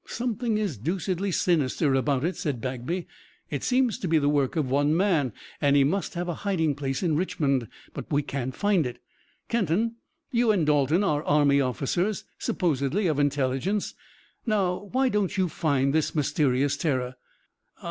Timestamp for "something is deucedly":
0.07-1.31